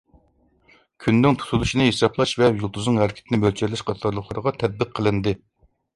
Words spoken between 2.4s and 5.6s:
ۋە يۇلتۇزنىڭ ھەرىكىتىنى مۆلچەرلەش قاتارلىقلارغا تەتبىق قىلىندى.